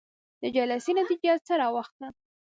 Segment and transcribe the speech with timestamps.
[0.41, 2.07] د جلسې نتيجه څه راوخته؟